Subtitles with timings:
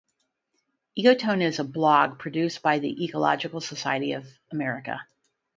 [0.97, 4.99] EcoTone is a blog produced by the Ecological Society of America.